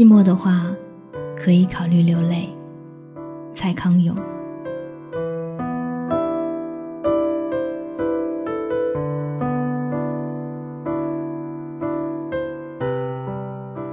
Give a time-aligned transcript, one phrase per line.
[0.00, 0.74] 寂寞的话，
[1.36, 2.48] 可以考虑流泪。
[3.52, 4.16] 蔡康永。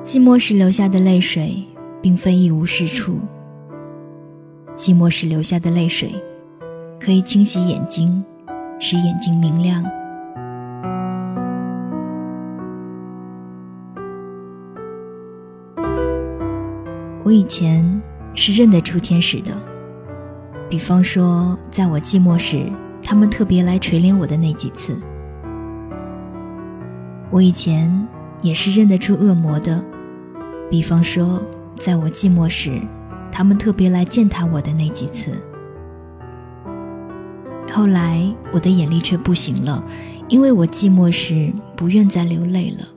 [0.01, 1.61] 寂寞时流下的泪水，
[2.01, 3.19] 并非一无是处。
[4.77, 6.09] 寂寞时流下的泪水，
[7.01, 8.23] 可以清洗眼睛，
[8.79, 9.83] 使眼睛明亮。
[17.27, 18.01] 我以前
[18.35, 19.51] 是认得出天使的，
[20.69, 22.71] 比方说，在我寂寞时，
[23.03, 24.97] 他们特别来垂怜我的那几次。
[27.29, 28.07] 我以前
[28.41, 29.83] 也是认得出恶魔的，
[30.69, 31.41] 比方说，
[31.75, 32.79] 在我寂寞时，
[33.29, 35.31] 他们特别来践踏我的那几次。
[37.69, 39.83] 后来，我的眼力却不行了，
[40.29, 42.87] 因为我寂寞时不愿再流泪了，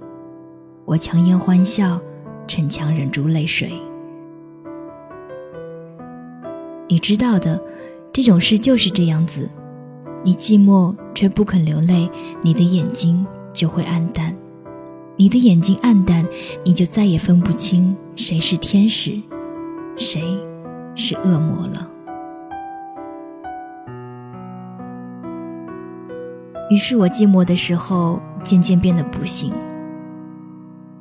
[0.84, 2.00] 我强颜欢笑，
[2.46, 3.72] 逞强忍住泪水。
[6.90, 7.62] 你知道的，
[8.12, 9.48] 这种事就是这样子。
[10.24, 12.10] 你寂寞却不肯流泪，
[12.42, 14.36] 你的眼睛就会暗淡。
[15.14, 16.26] 你的眼睛暗淡，
[16.64, 19.12] 你就再也分不清谁是天使，
[19.96, 20.20] 谁
[20.96, 21.88] 是恶魔了。
[26.70, 29.52] 于是我寂寞的时候，渐渐变得不幸。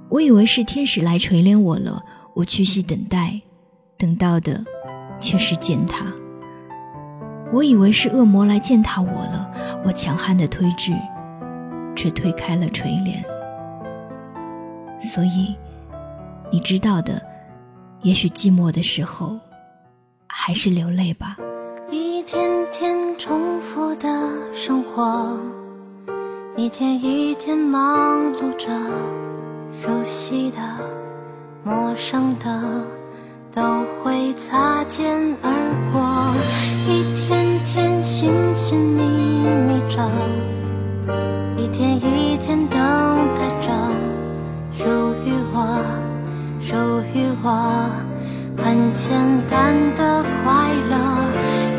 [0.07, 2.03] 我以为是天使来垂怜我了，
[2.35, 3.41] 我屈膝等待，
[3.97, 4.63] 等到的。
[5.19, 6.05] 却是践踏。
[7.51, 9.51] 我以为是恶魔来践踏我了，
[9.83, 10.93] 我强悍的推拒，
[11.95, 13.23] 却推开了垂帘。
[14.99, 15.55] 所以，
[16.51, 17.21] 你知道的，
[18.01, 19.37] 也许寂寞的时候，
[20.27, 21.37] 还是流泪吧。
[21.89, 24.07] 一天天重复的
[24.53, 25.35] 生活，
[26.55, 28.67] 一天一天忙碌着，
[29.81, 30.57] 熟悉的，
[31.63, 32.83] 陌生的。
[33.53, 33.61] 都
[34.03, 35.49] 会擦肩而
[35.91, 35.99] 过，
[36.87, 39.01] 一天天寻寻觅
[39.67, 39.99] 觅着，
[41.57, 42.77] 一天一天等
[43.35, 43.67] 待着，
[44.77, 44.83] 属
[45.25, 45.57] 于我，
[46.61, 46.75] 属
[47.13, 47.47] 于我，
[48.57, 49.11] 很简
[49.49, 50.93] 单的快乐，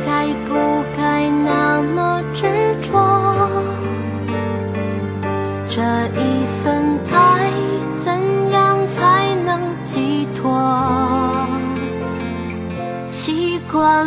[0.07, 0.11] 该
[0.49, 0.51] 不
[0.97, 2.47] 该那么执
[2.83, 2.91] 着？
[5.69, 5.81] 这
[6.19, 6.30] 一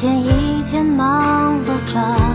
[0.00, 2.29] 一天一天忙碌着。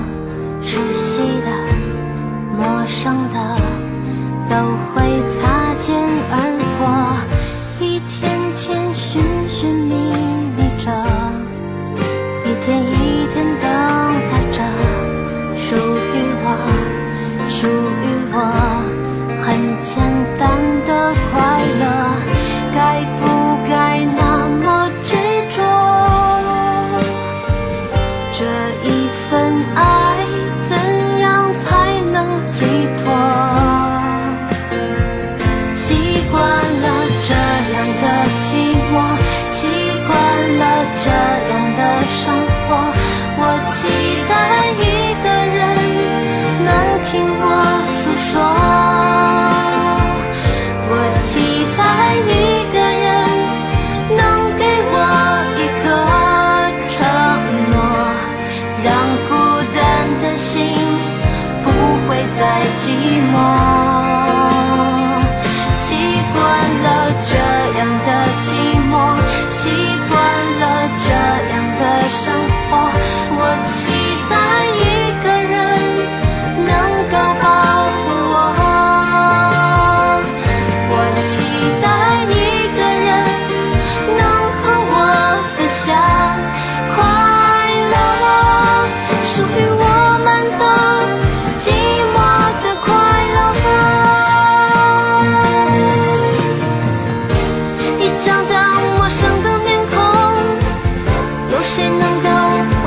[101.76, 102.30] 谁能够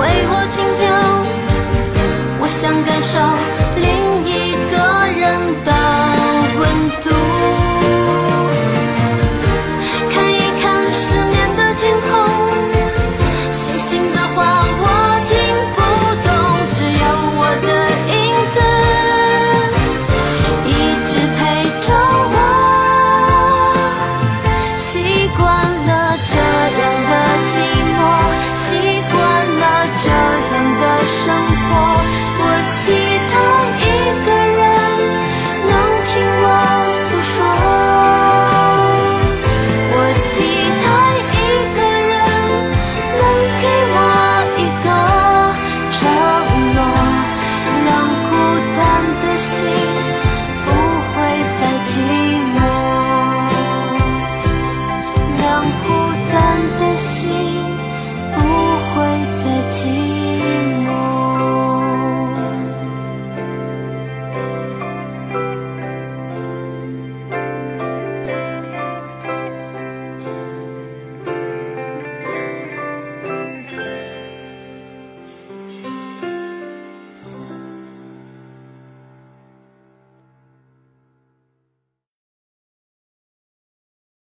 [0.00, 0.88] 为我停留？
[2.40, 3.19] 我想感受